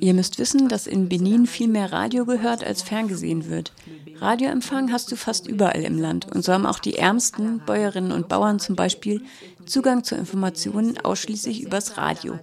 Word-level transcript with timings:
Ihr 0.00 0.14
müsst 0.14 0.38
wissen, 0.38 0.68
dass 0.68 0.86
in 0.86 1.08
Benin 1.08 1.46
viel 1.46 1.68
mehr 1.68 1.92
Radio 1.92 2.24
gehört 2.24 2.64
als 2.64 2.82
ferngesehen 2.82 3.48
wird. 3.48 3.72
Radioempfang 4.20 4.92
hast 4.92 5.12
du 5.12 5.16
fast 5.16 5.46
überall 5.46 5.82
im 5.82 5.98
Land 5.98 6.26
und 6.34 6.42
so 6.42 6.52
haben 6.52 6.66
auch 6.66 6.78
die 6.78 6.96
ärmsten 6.96 7.60
Bäuerinnen 7.66 8.12
und 8.12 8.28
Bauern 8.28 8.58
zum 8.58 8.76
Beispiel 8.76 9.22
Zugang 9.66 10.04
zu 10.04 10.14
Informationen 10.14 10.98
ausschließlich 10.98 11.62
übers 11.62 11.96
Radio. 11.98 12.38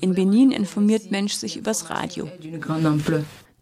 In 0.00 0.14
Benin 0.14 0.50
informiert 0.50 1.10
Mensch 1.10 1.34
sich 1.34 1.56
übers 1.56 1.90
Radio. 1.90 2.28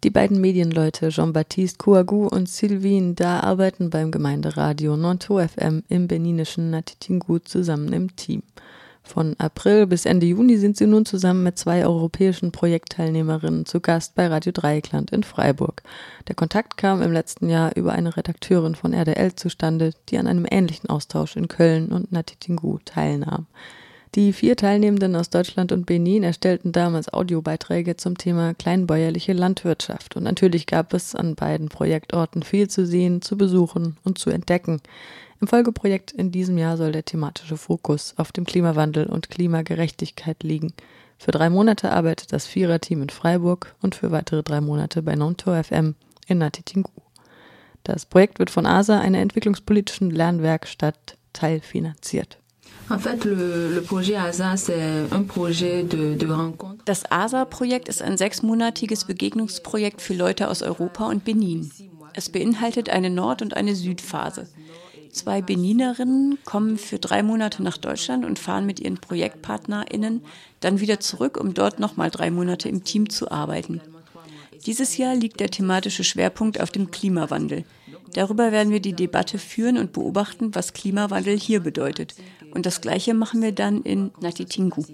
Die 0.05 0.11
beiden 0.11 0.41
Medienleute 0.41 1.11
Jean-Baptiste 1.11 1.79
Kouagou 1.79 2.27
und 2.27 2.49
Sylvie 2.49 3.15
Da 3.15 3.41
arbeiten 3.41 3.91
beim 3.91 4.11
Gemeinderadio 4.11 4.97
Nonto 4.97 5.39
FM 5.39 5.85
im 5.89 6.09
beninischen 6.09 6.71
Natitingu 6.71 7.39
zusammen 7.39 7.93
im 7.93 8.17
Team. 8.17 8.43
Von 9.05 9.35
April 9.39 9.87
bis 9.87 10.07
Ende 10.07 10.27
Juni 10.27 10.57
sind 10.57 10.77
sie 10.77 10.87
nun 10.87 11.05
zusammen 11.05 11.43
mit 11.43 11.59
zwei 11.59 11.85
europäischen 11.85 12.53
Projektteilnehmerinnen 12.53 13.67
zu 13.67 13.81
Gast 13.81 14.15
bei 14.15 14.29
Radio 14.29 14.53
Dreieckland 14.53 15.11
in 15.11 15.25
Freiburg. 15.25 15.83
Der 16.29 16.37
Kontakt 16.37 16.77
kam 16.77 17.03
im 17.03 17.13
letzten 17.13 17.49
Jahr 17.51 17.77
über 17.77 17.93
eine 17.93 18.17
Redakteurin 18.17 18.75
von 18.75 18.93
RDL 18.93 19.35
zustande, 19.35 19.93
die 20.09 20.19
an 20.19 20.29
einem 20.29 20.47
ähnlichen 20.49 20.89
Austausch 20.89 21.37
in 21.37 21.49
Köln 21.49 21.89
und 21.89 22.13
Natitingu 22.13 22.79
teilnahm. 22.85 23.47
Die 24.15 24.35
vier 24.35 24.57
Teilnehmenden 24.57 25.17
aus 25.17 25.31
Deutschland 25.31 25.73
und 25.73 25.87
Benin 25.87 26.23
erstellten 26.23 26.71
damals 26.71 27.11
Audiobeiträge 27.13 27.97
zum 27.97 28.19
Thema 28.19 28.53
kleinbäuerliche 28.53 29.33
Landwirtschaft 29.33 30.17
und 30.17 30.25
natürlich 30.25 30.67
gab 30.67 30.93
es 30.93 31.15
an 31.15 31.35
beiden 31.35 31.71
Projektorten 31.71 32.43
viel 32.43 32.69
zu 32.69 32.85
sehen, 32.85 33.23
zu 33.23 33.39
besuchen 33.39 33.97
und 34.05 34.19
zu 34.19 34.29
entdecken. 34.29 34.83
Im 35.43 35.49
Folgeprojekt 35.49 36.13
in 36.13 36.31
diesem 36.31 36.57
Jahr 36.57 36.77
soll 36.77 36.93
der 36.93 37.05
thematische 37.05 37.57
Fokus 37.57 38.15
auf 38.17 38.31
dem 38.31 38.45
Klimawandel 38.45 39.07
und 39.07 39.29
Klimagerechtigkeit 39.29 40.45
liegen. 40.45 40.73
Für 41.19 41.33
drei 41.33 41.51
Monate 41.51 41.91
arbeitet 41.91 42.33
das 42.33 42.47
Viererteam 42.47 43.03
in 43.03 43.09
Freiburg 43.11 43.75
und 43.83 43.97
für 43.97 44.13
weitere 44.13 44.45
drei 44.45 44.61
Monate 44.61 45.03
bei 45.03 45.17
Nonto 45.17 45.61
FM 45.61 45.97
in 46.29 46.39
Natitingu. 46.39 46.93
Das 47.83 48.07
Projekt 48.07 48.39
wird 48.39 48.51
von 48.51 48.67
ASA, 48.67 49.01
einer 49.01 49.19
entwicklungspolitischen 49.19 50.13
Lernwerkstatt, 50.13 51.19
teilfinanziert. 51.33 52.39
Das 56.85 57.11
ASA-Projekt 57.11 57.89
ist 57.89 58.03
ein 58.03 58.17
sechsmonatiges 58.17 59.05
Begegnungsprojekt 59.07 60.03
für 60.03 60.15
Leute 60.15 60.49
aus 60.49 60.63
Europa 60.63 61.09
und 61.09 61.25
Benin. 61.25 61.69
Es 62.15 62.29
beinhaltet 62.29 62.91
eine 62.91 63.11
Nord- 63.11 63.43
und 63.43 63.57
eine 63.57 63.75
Südphase. 63.75 64.47
Zwei 65.13 65.43
Beninerinnen 65.43 66.39
kommen 66.45 66.79
für 66.79 66.99
drei 66.99 67.23
Monate 67.23 67.63
nach 67.63 67.77
Deutschland 67.77 68.25
und 68.25 68.39
fahren 68.39 68.65
mit 68.65 68.81
ihren 68.81 68.97
ProjektpartnerInnen 68.97 70.23
dann 70.61 70.81
wieder 70.81 71.01
zurück, 71.01 71.39
um 71.39 71.53
dort 71.53 71.79
nochmal 71.79 72.11
drei 72.11 72.31
Monate 72.31 72.71
im 72.71 72.83
Team 72.83 73.11
zu 73.11 73.31
arbeiten. 73.31 73.83
Dieses 74.65 74.97
Jahr 74.97 75.15
liegt 75.15 75.41
der 75.41 75.51
thematische 75.51 76.03
Schwerpunkt 76.03 76.61
auf 76.61 76.71
dem 76.71 76.91
Klimawandel. 76.91 77.65
Darüber 78.15 78.53
werden 78.53 78.73
wir 78.73 78.81
die 78.81 78.95
Debatte 78.95 79.39
führen 79.39 79.77
und 79.77 79.93
beobachten, 79.93 80.55
was 80.55 80.73
Klimawandel 80.73 81.39
hier 81.39 81.61
bedeutet. 81.61 82.15
Und 82.55 82.65
das 82.65 82.81
Gleiche 82.81 83.13
machen 83.13 83.43
wir 83.43 83.53
dann 83.53 83.83
in 83.83 84.13
Natitingu. 84.21 84.85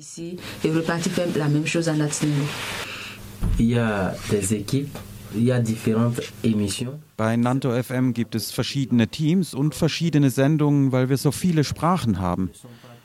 Bei 7.17 7.37
Nanto 7.37 7.83
FM 7.83 8.15
gibt 8.15 8.35
es 8.35 8.51
verschiedene 8.51 9.09
Teams 9.09 9.55
und 9.55 9.75
verschiedene 9.75 10.31
Sendungen, 10.31 10.93
weil 10.93 11.09
wir 11.09 11.17
so 11.17 11.31
viele 11.33 11.65
Sprachen 11.65 12.19
haben. 12.19 12.51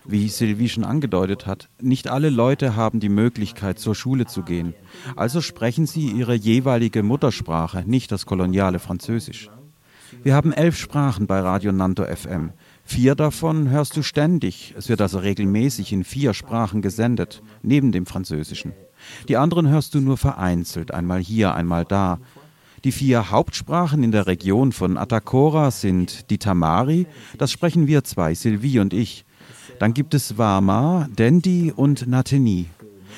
Wie 0.05 0.27
Sylvie 0.27 0.67
schon 0.67 0.83
angedeutet 0.83 1.45
hat, 1.45 1.69
nicht 1.81 2.09
alle 2.09 2.29
Leute 2.29 2.75
haben 2.75 2.99
die 2.99 3.09
Möglichkeit, 3.09 3.79
zur 3.79 3.95
Schule 3.95 4.25
zu 4.25 4.43
gehen. 4.43 4.73
Also 5.15 5.39
sprechen 5.39 5.85
sie 5.85 6.07
ihre 6.07 6.33
jeweilige 6.33 7.03
Muttersprache, 7.03 7.83
nicht 7.85 8.11
das 8.11 8.25
koloniale 8.25 8.79
Französisch. 8.79 9.49
Wir 10.21 10.35
haben 10.35 10.51
elf 10.51 10.77
Sprachen 10.77 11.25
bei 11.25 11.39
Radio 11.39 11.71
Nanto 11.71 12.03
FM. 12.03 12.51
Vier 12.83 13.15
davon 13.15 13.69
hörst 13.69 13.95
du 13.95 14.03
ständig. 14.03 14.73
Es 14.77 14.89
wird 14.89 15.01
also 15.01 15.19
regelmäßig 15.19 15.93
in 15.93 16.03
vier 16.03 16.33
Sprachen 16.33 16.81
gesendet, 16.81 17.41
neben 17.61 17.91
dem 17.91 18.05
Französischen. 18.05 18.73
Die 19.27 19.37
anderen 19.37 19.69
hörst 19.69 19.95
du 19.95 19.99
nur 19.99 20.17
vereinzelt, 20.17 20.93
einmal 20.93 21.19
hier, 21.19 21.53
einmal 21.53 21.85
da. 21.85 22.19
Die 22.83 22.91
vier 22.91 23.31
Hauptsprachen 23.31 24.03
in 24.03 24.11
der 24.11 24.27
Region 24.27 24.73
von 24.73 24.97
Atacora 24.97 25.71
sind 25.71 26.29
die 26.29 26.37
Tamari, 26.37 27.07
das 27.37 27.51
sprechen 27.51 27.87
wir 27.87 28.03
zwei, 28.03 28.33
Sylvie 28.35 28.79
und 28.79 28.93
ich. 28.93 29.25
Dann 29.79 29.93
gibt 29.93 30.13
es 30.13 30.37
Wama, 30.37 31.07
Dendi 31.17 31.71
und 31.73 32.07
Nateni. 32.07 32.67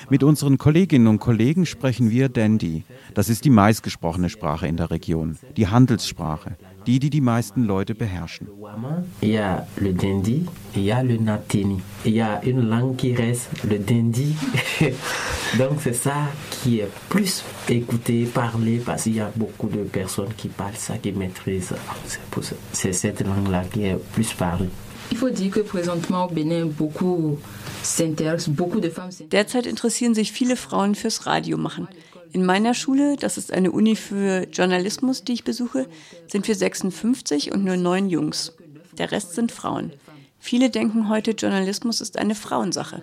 Mit 0.09 0.23
unseren 0.23 0.57
Kolleginnen 0.57 1.07
und 1.07 1.19
Kollegen 1.19 1.65
sprechen 1.65 2.11
wir 2.11 2.29
Dendi. 2.29 2.83
Das 3.13 3.29
ist 3.29 3.45
die 3.45 3.49
meistgesprochene 3.49 4.29
Sprache 4.29 4.67
in 4.67 4.77
der 4.77 4.91
Region, 4.91 5.37
die 5.57 5.67
Handelssprache 5.67 6.57
die, 6.85 6.99
die 6.99 7.09
die 7.09 7.21
meisten 7.21 7.63
Leute 7.63 7.95
beherrschen. 7.95 8.47
Il 9.21 9.29
y 9.29 9.37
a 9.37 9.65
le 9.77 9.93
Dendi, 9.93 10.45
il 10.75 10.83
y 10.83 10.91
a 10.91 11.01
le 11.01 11.17
Nateni. 11.17 11.81
Il 12.03 12.13
y 12.13 12.21
a 12.21 12.41
une 12.43 12.69
langue 12.69 12.95
qui 12.95 13.15
reste, 13.15 13.49
le 13.63 13.79
Dendi. 13.79 14.35
Donc 15.57 15.79
c'est 15.81 15.93
ça 15.93 16.27
qui 16.51 16.79
est 16.79 16.89
plus 17.09 17.43
écouté, 17.69 18.25
parlé, 18.25 18.81
parce 18.85 19.03
qu'il 19.03 19.15
y 19.15 19.19
a 19.19 19.31
beaucoup 19.35 19.67
de 19.67 19.83
personnes 19.83 20.33
qui 20.37 20.47
parlent 20.47 20.75
ça, 20.75 20.97
qui 20.97 21.11
maîtrisent. 21.11 21.73
C'est 22.71 22.93
cette 22.93 23.25
langue-là 23.25 23.63
qui 23.71 23.85
est 23.85 23.97
plus 24.13 24.33
parlée. 24.33 24.69
Derzeit 29.31 29.65
interessieren 29.65 30.15
sich 30.15 30.31
viele 30.31 30.55
Frauen 30.55 30.95
fürs 30.95 31.25
Radio 31.25 31.57
machen. 31.57 31.87
In 32.31 32.45
meiner 32.45 32.73
Schule, 32.73 33.15
das 33.15 33.37
ist 33.37 33.53
eine 33.53 33.71
Uni 33.71 33.95
für 33.95 34.47
Journalismus, 34.51 35.23
die 35.23 35.33
ich 35.33 35.43
besuche, 35.43 35.87
sind 36.27 36.47
wir 36.47 36.55
56 36.55 37.53
und 37.53 37.63
nur 37.63 37.77
neun 37.77 38.09
Jungs. 38.09 38.53
Der 38.97 39.11
Rest 39.11 39.35
sind 39.35 39.51
Frauen. 39.51 39.93
Viele 40.39 40.69
denken 40.69 41.09
heute, 41.09 41.31
Journalismus 41.31 42.01
ist 42.01 42.17
eine 42.17 42.35
Frauensache. 42.35 43.01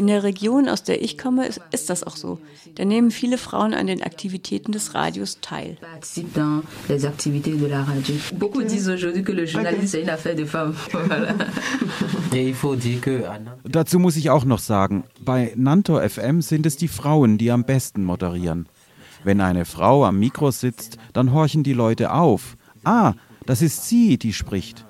In 0.00 0.06
der 0.06 0.22
Region, 0.22 0.66
aus 0.66 0.82
der 0.82 1.02
ich 1.02 1.18
komme, 1.18 1.46
ist, 1.46 1.60
ist, 1.72 1.90
das 1.90 2.04
auch 2.04 2.16
so. 2.16 2.38
Da 2.76 2.86
nehmen 2.86 3.10
viele 3.10 3.36
Frauen 3.36 3.74
an 3.74 3.86
den 3.86 4.02
Aktivitäten 4.02 4.72
des 4.72 4.94
Radios 4.94 5.40
teil. 5.42 5.76
Dazu 13.64 13.98
muss 13.98 14.16
ich 14.16 14.30
auch 14.30 14.46
noch 14.46 14.58
sagen, 14.58 15.04
bei 15.20 15.52
Nanto 15.54 16.00
FM 16.00 16.40
sind 16.40 16.64
es 16.64 16.78
die 16.78 16.88
Frauen, 16.88 17.36
die 17.36 17.50
am 17.50 17.64
besten 17.64 18.02
moderieren. 18.02 18.70
Wenn 19.22 19.42
eine 19.42 19.66
Frau 19.66 20.06
am 20.06 20.18
Mikro 20.18 20.50
sitzt, 20.50 20.96
dann 21.12 21.34
horchen 21.34 21.62
die 21.62 21.74
Leute 21.74 22.14
auf. 22.14 22.56
Ah, 22.84 23.12
das 23.44 23.60
ist 23.60 23.86
sie, 23.86 24.16
die 24.16 24.32
spricht. 24.32 24.86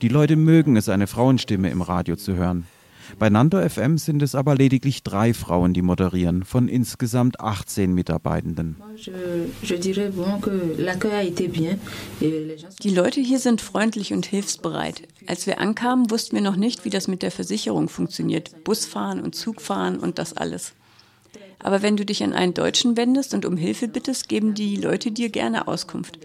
Die 0.00 0.08
Leute 0.08 0.36
mögen 0.36 0.76
es, 0.76 0.88
eine 0.88 1.06
Frauenstimme 1.06 1.68
im 1.68 1.82
Radio 1.82 2.16
zu 2.16 2.34
hören. 2.34 2.66
Bei 3.18 3.30
Nando 3.30 3.60
FM 3.66 3.98
sind 3.98 4.22
es 4.22 4.34
aber 4.34 4.54
lediglich 4.54 5.02
drei 5.02 5.34
Frauen, 5.34 5.72
die 5.72 5.82
moderieren, 5.82 6.44
von 6.44 6.68
insgesamt 6.68 7.40
18 7.40 7.92
Mitarbeitenden. 7.92 8.76
Die 12.82 12.90
Leute 12.90 13.20
hier 13.20 13.38
sind 13.38 13.60
freundlich 13.60 14.12
und 14.12 14.26
hilfsbereit. 14.26 15.02
Als 15.26 15.46
wir 15.46 15.60
ankamen, 15.60 16.10
wussten 16.10 16.36
wir 16.36 16.42
noch 16.42 16.56
nicht, 16.56 16.84
wie 16.84 16.90
das 16.90 17.08
mit 17.08 17.22
der 17.22 17.30
Versicherung 17.30 17.88
funktioniert. 17.88 18.64
Busfahren 18.64 19.20
und 19.20 19.34
Zugfahren 19.34 19.98
und 19.98 20.18
das 20.18 20.36
alles. 20.36 20.72
Aber 21.64 21.82
wenn 21.82 21.96
du 21.96 22.04
dich 22.04 22.22
an 22.22 22.34
einen 22.34 22.52
Deutschen 22.54 22.96
wendest 22.96 23.32
und 23.32 23.46
um 23.46 23.56
Hilfe 23.56 23.88
bittest, 23.88 24.28
geben 24.28 24.54
die 24.54 24.76
Leute 24.76 25.10
dir 25.10 25.30
gerne 25.30 25.66
Auskunft. 25.66 26.18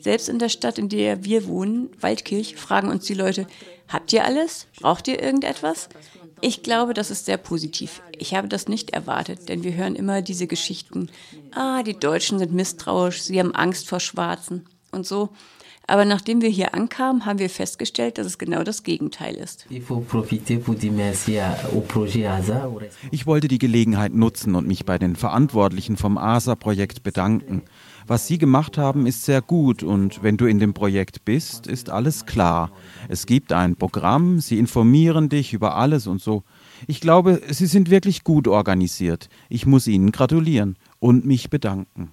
Selbst 0.00 0.28
in 0.28 0.38
der 0.38 0.50
Stadt, 0.50 0.78
in 0.78 0.88
der 0.88 1.24
wir 1.24 1.46
wohnen, 1.46 1.88
Waldkirch, 2.00 2.56
fragen 2.56 2.90
uns 2.90 3.04
die 3.06 3.14
Leute, 3.14 3.46
habt 3.88 4.12
ihr 4.12 4.24
alles? 4.24 4.66
Braucht 4.78 5.08
ihr 5.08 5.20
irgendetwas? 5.20 5.88
Ich 6.46 6.62
glaube, 6.62 6.92
das 6.92 7.10
ist 7.10 7.24
sehr 7.24 7.38
positiv. 7.38 8.02
Ich 8.18 8.34
habe 8.34 8.48
das 8.48 8.68
nicht 8.68 8.90
erwartet, 8.90 9.48
denn 9.48 9.62
wir 9.64 9.72
hören 9.72 9.96
immer 9.96 10.20
diese 10.20 10.46
Geschichten. 10.46 11.08
Ah, 11.52 11.82
die 11.82 11.98
Deutschen 11.98 12.38
sind 12.38 12.52
misstrauisch, 12.52 13.22
sie 13.22 13.40
haben 13.40 13.54
Angst 13.54 13.88
vor 13.88 13.98
Schwarzen 13.98 14.66
und 14.92 15.06
so. 15.06 15.30
Aber 15.86 16.04
nachdem 16.04 16.40
wir 16.40 16.48
hier 16.48 16.74
ankamen, 16.74 17.26
haben 17.26 17.38
wir 17.38 17.50
festgestellt, 17.50 18.18
dass 18.18 18.26
es 18.26 18.38
genau 18.38 18.64
das 18.64 18.82
Gegenteil 18.82 19.34
ist. 19.34 19.66
Ich 19.68 19.90
wollte 23.26 23.48
die 23.48 23.58
Gelegenheit 23.58 24.14
nutzen 24.14 24.54
und 24.54 24.66
mich 24.66 24.86
bei 24.86 24.98
den 24.98 25.16
Verantwortlichen 25.16 25.96
vom 25.96 26.16
ASA-Projekt 26.16 27.02
bedanken. 27.02 27.62
Was 28.06 28.26
Sie 28.26 28.36
gemacht 28.36 28.76
haben, 28.76 29.06
ist 29.06 29.24
sehr 29.24 29.40
gut 29.40 29.82
und 29.82 30.22
wenn 30.22 30.36
du 30.36 30.44
in 30.44 30.58
dem 30.58 30.74
Projekt 30.74 31.24
bist, 31.24 31.66
ist 31.66 31.88
alles 31.88 32.26
klar. 32.26 32.70
Es 33.08 33.24
gibt 33.24 33.52
ein 33.52 33.76
Programm, 33.76 34.40
Sie 34.40 34.58
informieren 34.58 35.30
dich 35.30 35.54
über 35.54 35.76
alles 35.76 36.06
und 36.06 36.20
so. 36.20 36.42
Ich 36.86 37.00
glaube, 37.00 37.40
Sie 37.48 37.66
sind 37.66 37.88
wirklich 37.88 38.24
gut 38.24 38.46
organisiert. 38.46 39.30
Ich 39.48 39.64
muss 39.64 39.86
Ihnen 39.86 40.12
gratulieren 40.12 40.76
und 40.98 41.24
mich 41.24 41.48
bedanken. 41.48 42.12